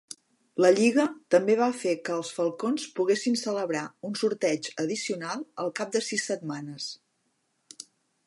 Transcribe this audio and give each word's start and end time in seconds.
La 0.63 0.69
lliga 0.77 1.03
també 1.35 1.55
va 1.59 1.67
fer 1.81 1.91
que 2.07 2.13
els 2.21 2.29
Falcons 2.37 2.87
poguessin 2.99 3.37
celebrar 3.43 3.83
un 4.09 4.17
sorteig 4.23 4.69
addicional 4.85 5.43
al 5.65 5.71
cap 5.81 5.95
de 5.97 6.01
sis 6.07 6.27
setmanes. 6.31 6.89